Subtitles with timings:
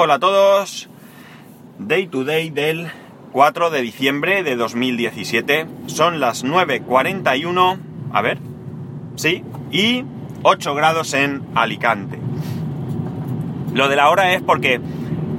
[0.00, 0.88] Hola a todos.
[1.80, 2.86] Day to day del
[3.32, 5.66] 4 de diciembre de 2017.
[5.86, 7.80] Son las 9.41.
[8.12, 8.38] A ver.
[9.16, 9.42] Sí.
[9.72, 10.04] Y
[10.44, 12.16] 8 grados en Alicante.
[13.74, 14.80] Lo de la hora es porque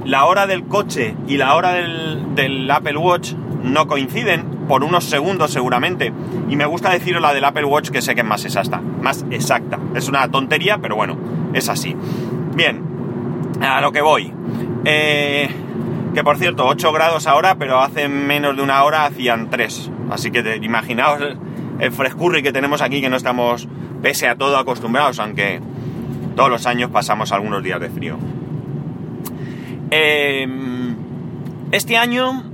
[0.04, 3.32] la hora del coche y la hora del, Apple Watch
[3.62, 6.12] no coinciden por unos segundos seguramente.
[6.50, 8.78] Y me gusta decir la del Apple Watch que sé que es más exacta.
[8.78, 9.78] Más exacta.
[9.94, 11.16] Es una tontería, pero bueno,
[11.54, 11.96] es así.
[12.54, 12.89] Bien,
[13.60, 14.32] a lo que voy.
[14.84, 15.48] Eh,
[16.14, 19.90] que por cierto, 8 grados ahora, pero hace menos de una hora hacían 3.
[20.10, 21.20] Así que te, imaginaos
[21.78, 23.68] el frescurri que tenemos aquí, que no estamos,
[24.02, 25.60] pese a todo, acostumbrados, aunque
[26.36, 28.18] todos los años pasamos algunos días de frío.
[29.90, 30.46] Eh,
[31.72, 32.44] este año,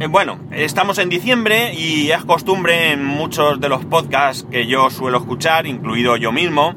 [0.00, 4.88] eh, bueno, estamos en diciembre y es costumbre en muchos de los podcasts que yo
[4.90, 6.74] suelo escuchar, incluido yo mismo,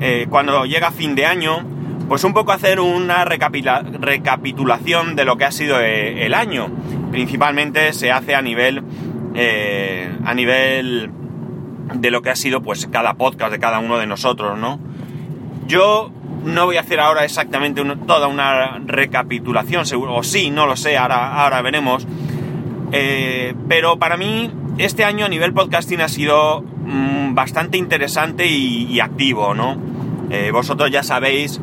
[0.00, 1.64] eh, cuando llega fin de año,
[2.08, 6.68] pues un poco hacer una recapitulación de lo que ha sido eh, el año.
[7.10, 8.82] Principalmente se hace a nivel,
[9.34, 11.10] eh, a nivel
[11.94, 14.78] de lo que ha sido pues cada podcast de cada uno de nosotros, ¿no?
[15.66, 16.10] Yo
[16.44, 20.96] no voy a hacer ahora exactamente toda una recapitulación, seguro, o sí, no lo sé,
[20.96, 22.06] ahora, ahora veremos.
[22.92, 28.98] Eh, pero para mí, este año a nivel podcasting ha sido mm, bastante interesante y,
[29.00, 29.92] activo, ¿no?
[30.50, 31.60] vosotros ya sabéis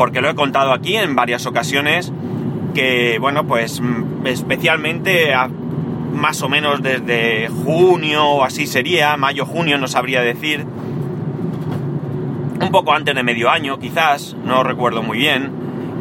[0.00, 2.10] porque lo he contado aquí en varias ocasiones,
[2.72, 5.34] que bueno, pues mm, especialmente
[6.14, 10.64] más o menos desde junio o así sería, mayo-junio no sabría decir,
[12.62, 15.50] un poco antes de medio año quizás, no recuerdo muy bien,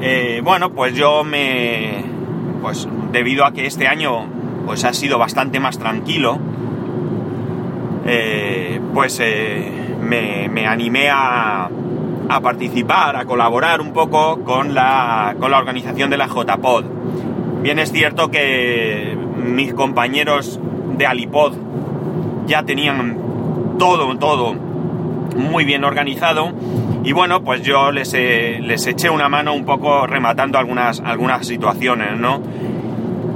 [0.02, 2.02] eh, bueno, pues yo me,
[2.61, 4.28] pues debido a que este año
[4.66, 6.39] pues ha sido bastante más tranquilo,
[8.06, 11.69] eh, pues eh, me animé a,
[12.30, 16.85] a participar, a colaborar un poco con la, con la organización de la JPod.
[17.61, 20.59] Bien es cierto que mis compañeros
[20.97, 21.53] de Alipod
[22.45, 23.17] ya tenían
[23.78, 24.53] todo, todo
[25.35, 26.53] muy bien organizado
[27.03, 32.17] y bueno, pues yo les, les eché una mano un poco rematando algunas, algunas situaciones,
[32.19, 32.41] ¿no?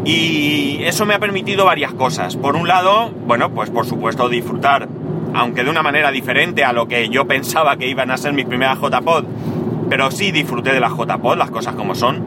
[0.05, 2.35] Y eso me ha permitido varias cosas.
[2.35, 4.89] Por un lado, bueno, pues por supuesto disfrutar
[5.33, 8.45] aunque de una manera diferente a lo que yo pensaba que iban a ser mis
[8.45, 9.25] primeras JPod,
[9.89, 12.23] pero sí disfruté de las JPod, las cosas como son.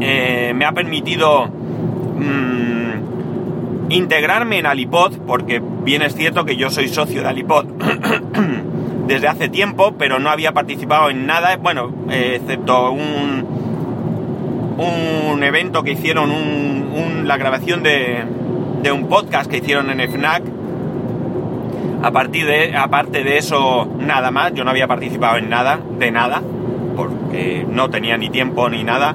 [0.00, 6.88] Eh, me ha permitido mm, integrarme en Alipod, porque bien es cierto que yo soy
[6.88, 7.64] socio de Alipod
[9.06, 13.46] desde hace tiempo, pero no había participado en nada, bueno, eh, excepto un,
[14.78, 16.30] un evento que hicieron,
[17.26, 18.24] la grabación de,
[18.82, 20.42] de un podcast que hicieron en FNAC
[22.02, 24.52] a partir de, aparte de eso, nada más.
[24.54, 26.42] Yo no había participado en nada, de nada,
[26.96, 29.14] porque no tenía ni tiempo ni nada.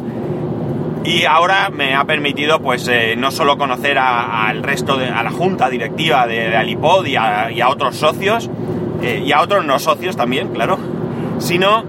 [1.04, 5.32] Y ahora me ha permitido, pues, eh, no solo conocer al resto de, a la
[5.32, 8.50] junta directiva de, Alipod y a, otros socios,
[9.02, 10.78] eh, y a otros no socios también, claro,
[11.40, 11.84] sino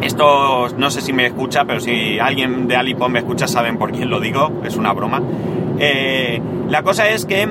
[0.00, 3.92] esto no sé si me escucha, pero si alguien de Alipod me escucha saben por
[3.92, 5.22] quién lo digo, es una broma.
[5.78, 7.48] Eh, la cosa es que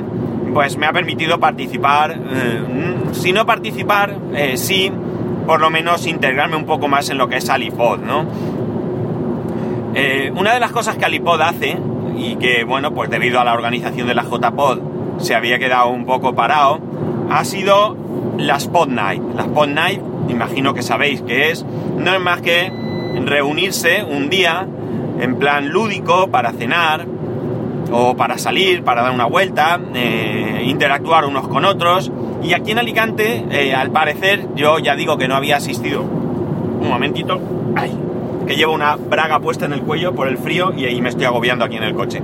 [0.57, 2.63] pues me ha permitido participar, eh,
[3.12, 4.91] si no participar, eh, sí,
[5.45, 8.25] por lo menos integrarme un poco más en lo que es Alipod, ¿no?
[9.94, 11.78] Eh, una de las cosas que Alipod hace,
[12.17, 16.07] y que, bueno, pues debido a la organización de la JPod se había quedado un
[16.07, 16.79] poco parado,
[17.29, 17.96] ha sido
[18.40, 19.22] la Spot Night.
[19.35, 21.63] La Spot Night, imagino que sabéis que es,
[22.00, 22.72] no es más que
[23.23, 24.66] reunirse un día
[25.19, 27.06] en plan lúdico para cenar,
[27.92, 32.12] o para salir, para dar una vuelta, eh, interactuar unos con otros.
[32.44, 36.02] Y aquí en Alicante, eh, al parecer, yo ya digo que no había asistido.
[36.02, 37.40] Un momentito.
[37.76, 37.97] Ay,
[38.46, 41.26] que llevo una braga puesta en el cuello por el frío y ahí me estoy
[41.26, 42.22] agobiando aquí en el coche.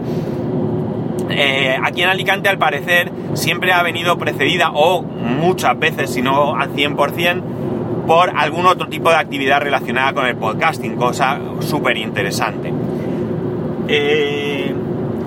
[1.30, 6.56] Eh, aquí en Alicante, al parecer, siempre ha venido precedida, o muchas veces, si no
[6.56, 7.42] al 100%,
[8.08, 12.72] por algún otro tipo de actividad relacionada con el podcasting, cosa súper interesante.
[13.88, 14.63] Eh,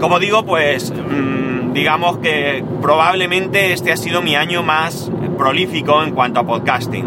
[0.00, 6.12] como digo, pues mm, digamos que probablemente este ha sido mi año más prolífico en
[6.12, 7.04] cuanto a podcasting.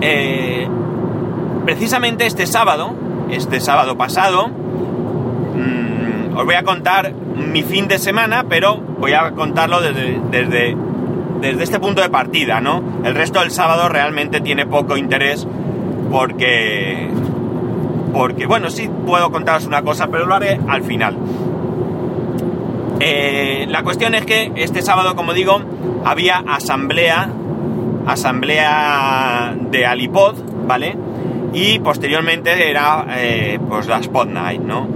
[0.00, 0.68] Eh,
[1.64, 2.94] precisamente este sábado,
[3.30, 9.30] este sábado pasado, mm, os voy a contar mi fin de semana, pero voy a
[9.32, 10.76] contarlo desde, desde,
[11.40, 12.82] desde este punto de partida, ¿no?
[13.04, 15.46] El resto del sábado realmente tiene poco interés
[16.10, 17.08] porque
[18.12, 21.16] porque, bueno, sí puedo contaros una cosa, pero lo haré al final.
[23.00, 25.60] Eh, la cuestión es que este sábado, como digo,
[26.04, 27.28] había asamblea,
[28.06, 30.36] asamblea de Alipod,
[30.66, 30.96] ¿vale?
[31.52, 34.88] y posteriormente era eh, pues la Spot Night, ¿no?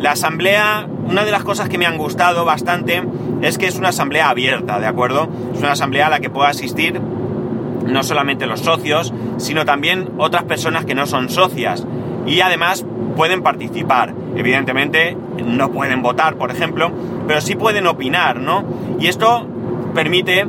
[0.00, 3.02] La asamblea, una de las cosas que me han gustado bastante
[3.40, 5.28] es que es una asamblea abierta, ¿de acuerdo?
[5.54, 10.44] Es una asamblea a la que pueda asistir no solamente los socios, sino también otras
[10.44, 11.86] personas que no son socias
[12.26, 12.84] y además
[13.16, 14.14] pueden participar.
[14.36, 16.90] Evidentemente no pueden votar, por ejemplo,
[17.26, 18.64] pero sí pueden opinar, ¿no?
[18.98, 19.46] Y esto
[19.94, 20.46] permite,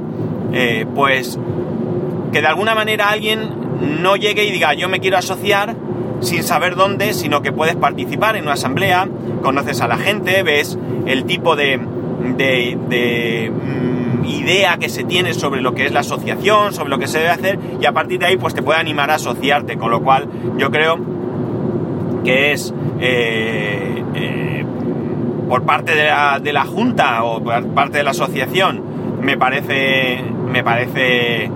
[0.54, 1.40] eh, pues,
[2.31, 3.64] que de alguna manera alguien
[4.02, 5.75] no llegue y diga yo me quiero asociar
[6.22, 9.08] sin saber dónde, sino que puedes participar en una asamblea,
[9.42, 11.80] conoces a la gente, ves el tipo de,
[12.38, 17.08] de, mm, idea que se tiene sobre lo que es la asociación, sobre lo que
[17.08, 19.92] se debe hacer, y a partir de ahí pues te puede animar a asociarte, con
[19.92, 20.98] lo cual yo creo
[22.24, 24.66] que es eh, eh,
[25.48, 28.81] por parte de la, de la, Junta o por parte de la asociación,
[29.22, 31.50] me parece, me parece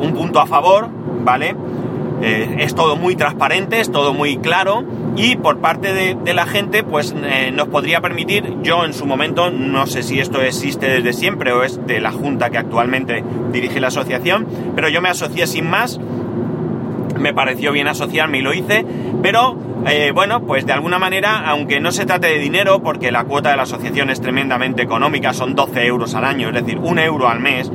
[0.00, 0.88] un punto a favor,
[1.24, 1.54] ¿vale?
[2.22, 4.84] Eh, es todo muy transparente, es todo muy claro
[5.16, 7.14] y por parte de, la gente pues
[7.52, 11.62] nos podría permitir, yo en su momento, no sé si esto existe desde siempre o
[11.62, 13.22] es de la Junta que actualmente
[13.52, 16.00] dirige la asociación, pero yo me asocié sin más,
[17.18, 18.84] me pareció bien asociarme y lo hice,
[19.22, 19.56] pero
[19.86, 23.50] eh, bueno, pues de alguna manera, aunque no se trate de dinero, porque la cuota
[23.50, 27.28] de la asociación es tremendamente económica, son 12 euros al año, es decir, un euro
[27.28, 27.70] al mes,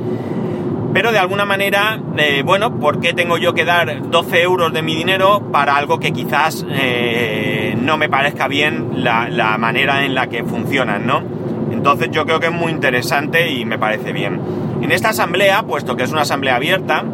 [0.92, 4.82] pero de alguna manera, eh, bueno, ¿por qué tengo yo que dar 12 euros de
[4.82, 10.26] mi dinero para algo que quizás eh, no me parezca bien la, manera en la
[10.26, 11.22] que funcionan, ¿no?
[11.70, 14.40] Entonces yo creo que es muy interesante y me parece bien.
[14.82, 17.04] En esta asamblea, puesto que es una asamblea abierta,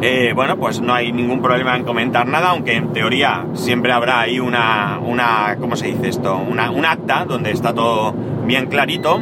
[0.00, 4.20] eh, bueno, pues no hay ningún problema en comentar nada, aunque en teoría siempre habrá
[4.20, 6.36] ahí una, una ¿cómo se dice esto?
[6.36, 8.14] Una, un acta donde está todo
[8.46, 9.20] bien clarito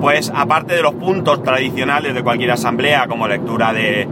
[0.00, 4.08] pues aparte de los puntos tradicionales de cualquier asamblea, como lectura de,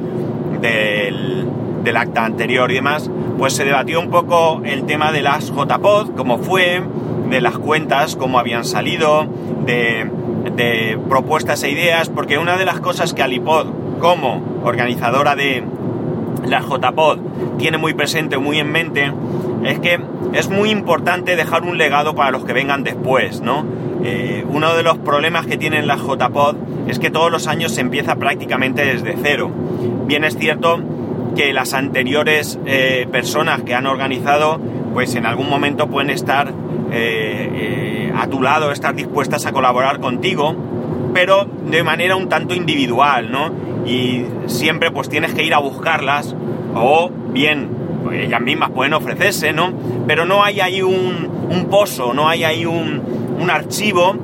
[0.60, 6.14] del, acta anterior y demás, pues se debatió un poco el tema de las JPod,
[6.14, 6.82] cómo fue,
[7.31, 9.26] de las cuentas, cómo habían salido,
[9.64, 10.11] de,
[10.54, 13.69] de propuestas e ideas, porque una de las cosas que Alipod,
[14.00, 15.64] como organizadora de
[16.44, 17.19] la JPod,
[17.58, 19.12] tiene muy presente, muy en mente,
[19.64, 19.99] es que
[20.32, 23.64] es muy importante dejar un legado para los que vengan después, ¿no?
[24.05, 26.56] Eh, uno de los problemas que tienen las JPod
[26.88, 29.50] es que todos los años se empieza prácticamente desde cero.
[30.06, 30.81] Bien es cierto
[31.37, 34.61] que las anteriores eh, personas que han organizado,
[34.93, 36.52] pues en algún momento pueden estar
[36.93, 40.55] eh, a tu lado, estar dispuestas a colaborar contigo,
[41.12, 43.50] pero de manera un tanto individual, ¿no?
[43.88, 46.37] Y siempre pues tienes que ir a buscarlas
[46.75, 47.69] o bien
[48.05, 49.73] pues, ellas mismas pueden ofrecerse, ¿no?
[50.06, 53.02] Pero no hay ahí un, pozo, no hay ahí un,
[53.40, 54.14] un archivo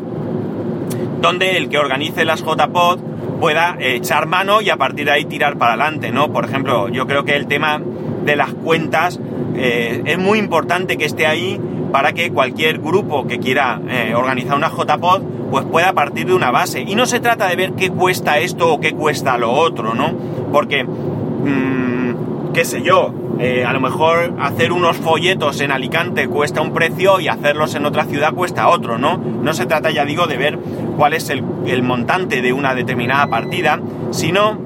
[1.20, 3.00] donde el que organice las JPod
[3.40, 6.32] pueda echar mano y a partir de ahí tirar para adelante, ¿no?
[6.32, 7.80] Por ejemplo, yo creo que el tema
[8.24, 9.20] de las cuentas
[9.56, 11.60] eh, es muy importante que esté ahí
[11.92, 15.22] para que cualquier grupo que quiera eh, organizar una JPod
[15.54, 16.80] pues pueda partir de una base.
[16.80, 20.12] Y no se trata de ver qué cuesta esto o qué cuesta lo otro, ¿no?
[20.50, 26.60] Porque, mmm, qué sé yo, eh, a lo mejor hacer unos folletos en Alicante cuesta
[26.60, 29.16] un precio y hacerlos en otra ciudad cuesta otro, ¿no?
[29.16, 30.58] No se trata, ya digo, de ver
[30.96, 31.44] cuál es el,
[31.84, 33.78] montante de una determinada partida,
[34.10, 34.58] sino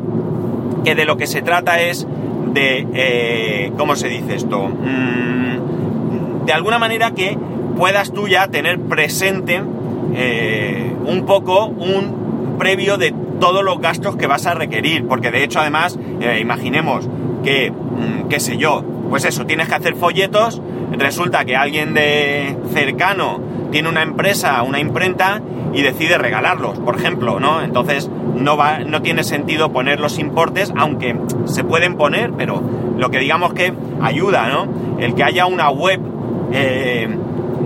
[0.87, 2.07] que de lo que se trata es
[2.55, 4.69] de, eh, ¿cómo se dice esto?
[4.69, 7.37] Mm, de alguna manera que
[7.77, 9.63] puedas tú ya tener presente
[10.15, 15.45] eh, un poco un previo de todos los gastos que vas a requerir, porque de
[15.45, 15.99] hecho además,
[16.41, 17.09] imaginemos
[17.45, 20.63] que Mm, qué sé yo, pues eso, tienes que hacer folletos,
[20.93, 23.41] resulta que alguien de cercano
[23.73, 27.61] tiene una empresa, una imprenta y decide regalarlos, por ejemplo, ¿no?
[27.61, 32.63] Entonces no, va, no tiene sentido poner los importes, aunque se pueden poner, pero
[32.97, 34.69] lo que digamos que ayuda, ¿no?
[35.01, 36.01] El que haya una web
[36.53, 37.09] eh,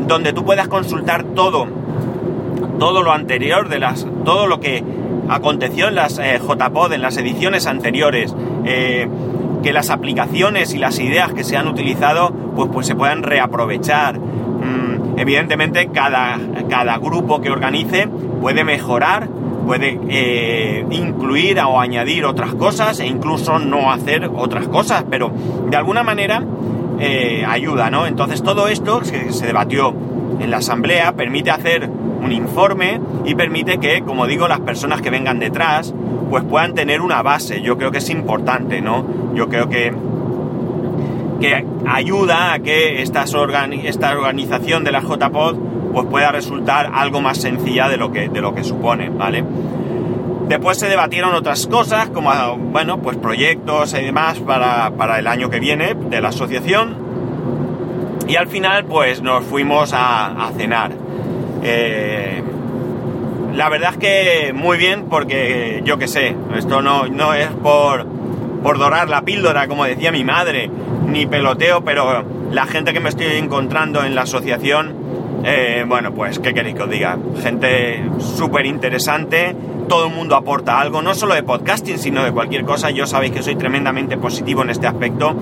[0.07, 1.67] donde tú puedas consultar todo,
[2.83, 4.83] todo lo anterior de las, todo lo que
[5.29, 8.35] aconteció en las eh, JPod, en las ediciones anteriores,
[8.65, 9.09] eh,
[9.63, 14.19] que las aplicaciones y las ideas que se han utilizado pues, pues se puedan reaprovechar.
[14.19, 18.09] Mm, evidentemente cada, cada grupo que organice
[18.41, 19.29] puede mejorar,
[19.65, 25.31] puede eh, incluir o añadir otras cosas e incluso no hacer otras cosas, pero
[25.71, 26.45] de alguna manera
[27.47, 28.07] ayuda, ¿no?
[28.07, 29.93] Entonces todo esto que se debatió
[30.41, 31.89] en la asamblea permite hacer
[32.23, 35.93] un informe y permite que, como digo, las personas que vengan detrás
[36.31, 37.61] pues puedan tener una base.
[37.61, 39.05] Yo creo que es importante, ¿no?
[39.35, 39.93] Yo creo que,
[41.41, 43.25] que ayuda a que esta
[44.11, 45.57] organización de la JPod
[45.93, 49.45] pues pueda resultar algo más sencilla de lo que, de lo que supone, ¿vale?
[50.49, 55.51] Después se debatieron otras cosas, como, bueno, pues proyectos y demás para, para el año
[55.51, 56.97] que viene de la asociación.
[58.27, 61.02] Y al final, pues nos fuimos a cenar.
[61.63, 62.43] Eh,
[63.55, 68.07] la verdad es que muy bien, porque yo que sé, esto no, no es por,
[68.63, 70.71] por dorar la píldora, como decía mi madre,
[71.07, 74.95] ni peloteo, pero la gente que me estoy encontrando en la asociación,
[75.45, 77.19] eh, bueno, pues, ¿qué queréis que os diga?
[77.43, 79.55] Gente súper interesante,
[79.89, 82.91] todo el mundo aporta algo, no solo de podcasting, sino de cualquier cosa.
[82.91, 85.35] Yo sabéis que soy tremendamente positivo en este aspecto,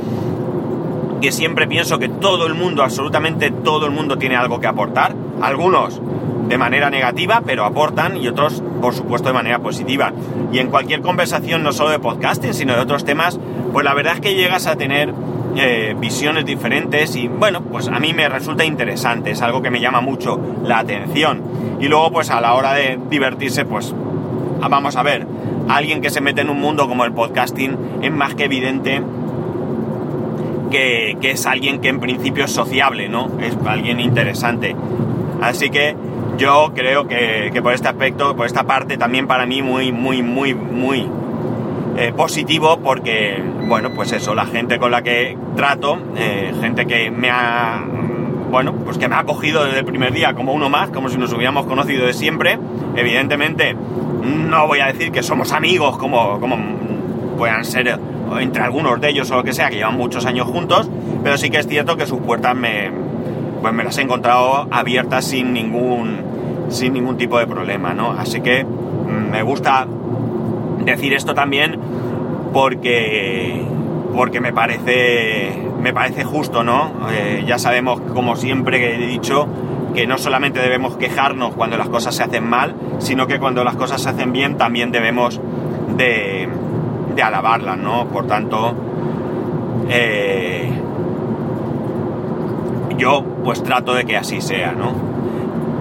[1.20, 5.14] que siempre pienso que todo el mundo, absolutamente todo el mundo tiene algo que aportar.
[5.40, 6.00] Algunos
[6.48, 10.12] de manera negativa, pero aportan, y otros, por supuesto, de manera positiva.
[10.52, 13.38] Y en cualquier conversación, no solo de podcasting, sino de otros temas,
[13.72, 15.14] pues la verdad es que llegas a tener
[15.56, 19.80] eh, visiones diferentes y bueno, pues a mí me resulta interesante, es algo que me
[19.80, 21.42] llama mucho la atención.
[21.80, 23.94] Y luego, pues a la hora de divertirse, pues
[24.60, 25.26] vamos a ver,
[25.68, 29.02] alguien que se mete en un mundo como el podcasting es más que evidente
[30.70, 33.30] que, que, es alguien que en principio es sociable, ¿no?
[33.40, 34.74] Es alguien interesante.
[35.42, 35.94] Así que
[36.38, 40.22] yo creo que, que, por este aspecto, por esta parte, también para mí muy, muy,
[40.22, 41.06] muy, muy
[41.96, 47.10] eh, positivo porque, bueno, pues eso, la gente con la que trato, eh, gente que
[47.10, 47.84] me ha,
[48.50, 51.18] bueno, pues que me ha acogido desde el primer día como uno más, como si
[51.18, 52.58] nos hubiéramos conocido de siempre,
[52.96, 56.56] evidentemente no voy a decir que somos amigos como, como
[57.36, 57.98] puedan ser
[58.38, 60.90] entre algunos de ellos o lo que sea, que llevan muchos años juntos,
[61.22, 62.90] pero sí que es cierto que sus puertas me,
[63.60, 66.30] pues me las he encontrado abiertas sin ningún
[66.68, 68.12] sin ningún tipo de problema, ¿no?
[68.12, 69.86] Así que mm, me gusta
[70.84, 71.78] decir esto también
[72.52, 73.64] porque
[74.14, 76.92] porque me parece me parece justo, ¿no?
[77.12, 79.48] Eh, ya sabemos, como siempre he dicho,
[79.94, 83.76] que no solamente debemos quejarnos cuando las cosas se hacen mal, sino que cuando las
[83.76, 85.40] cosas se hacen bien también debemos
[85.96, 86.48] de,
[87.14, 88.06] de alabarlas, ¿no?
[88.08, 88.74] Por tanto,
[89.88, 90.70] eh,
[92.96, 95.10] yo pues trato de que así sea, ¿no?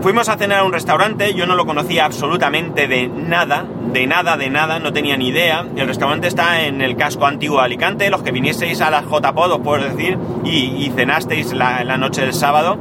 [0.02, 4.38] Fuimos a cenar a un restaurante, yo no lo conocía absolutamente de nada, de nada,
[4.38, 5.66] de nada, no tenía ni idea.
[5.76, 9.52] El restaurante está en el casco antiguo de Alicante, los que vinieseis a la JPod,
[9.52, 12.78] os puedo decir, y, cenasteis la, noche del sábado,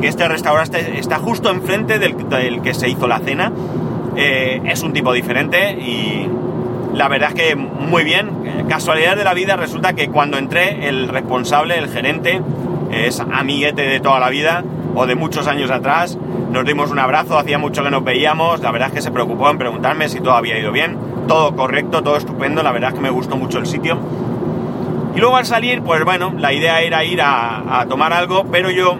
[0.00, 3.52] que este restaurante está justo enfrente del, del que se hizo la cena.
[4.16, 6.26] Eh, es un tipo diferente y
[6.94, 8.30] la verdad es que muy bien.
[8.68, 12.40] Casualidad de la vida, resulta que cuando entré, el responsable, el gerente,
[12.90, 14.62] es amiguete de toda la vida
[14.94, 16.18] o de muchos años atrás.
[16.50, 19.48] Nos dimos un abrazo, hacía mucho que nos veíamos, la verdad es que se preocupó
[19.50, 23.00] en preguntarme si todo había ido bien, todo correcto, todo estupendo, la verdad es que
[23.00, 23.98] me gustó mucho el sitio.
[25.14, 28.98] Y luego al salir, pues bueno, la idea era ir a, tomar algo, pero yo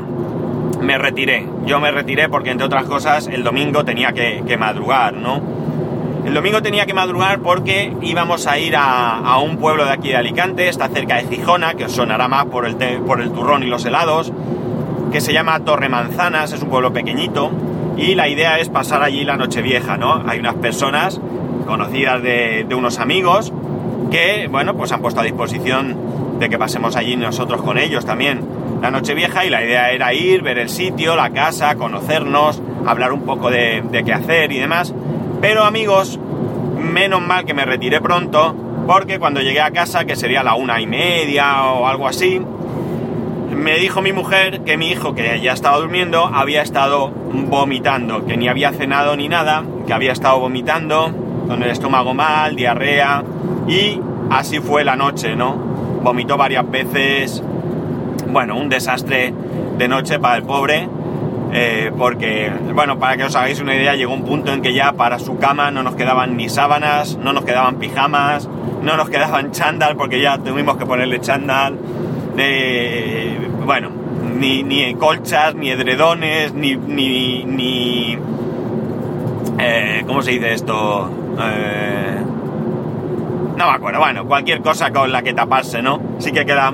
[0.81, 1.47] me retiré.
[1.67, 5.62] Yo me retiré porque, entre otras cosas, el domingo tenía que madrugar, ¿no?
[6.25, 10.09] El domingo tenía que madrugar porque íbamos a ir a, a, un pueblo de aquí
[10.09, 12.77] de Alicante, está cerca de Gijona, que sonará más por el,
[13.07, 14.33] por el turrón y los helados
[15.11, 17.51] que se llama Torre Manzanas, es un pueblo pequeñito,
[17.97, 20.23] y la idea es pasar allí la noche vieja, ¿no?
[20.27, 21.21] Hay unas personas
[21.67, 23.53] conocidas de, de unos amigos
[24.11, 28.41] que, bueno, pues han puesto a disposición de que pasemos allí nosotros con ellos también
[28.83, 33.13] la noche vieja y la idea era ir, ver el sitio, la casa, conocernos, hablar
[33.13, 34.93] un poco de, de qué hacer y demás.
[35.43, 36.21] Pero amigos,
[36.79, 38.55] menos mal que me retiré pronto,
[38.87, 42.41] porque cuando llegué a casa, que sería la una y media o algo así,
[43.53, 48.37] me dijo mi mujer que mi hijo, que ya estaba durmiendo, había estado vomitando, que
[48.37, 51.11] ni había cenado ni nada, que había estado vomitando,
[51.49, 53.25] con el estómago mal, diarrea,
[53.67, 53.99] y
[54.31, 55.57] así fue la noche, ¿no?
[56.05, 57.43] Vomitó varias veces,
[58.29, 59.35] bueno, un desastre
[59.77, 60.89] de noche para el pobre,
[61.53, 64.93] eh, porque, bueno, para que os hagáis una idea, llegó un punto en que ya
[64.93, 68.49] para su cama no nos quedaban ni sábanas, no nos quedaban pijamas,
[68.83, 71.79] no nos quedaban chándal, porque ya tuvimos que ponerle chándal
[72.37, 73.91] de, bueno,
[74.39, 78.19] ni, ni colchas, ni edredones, ni, ni, ni
[79.59, 81.11] eh, ¿cómo se dice esto?
[81.39, 82.17] Eh,
[83.57, 86.01] no me acuerdo, bueno, cualquier cosa con la que taparse, ¿no?
[86.19, 86.71] Sí que queda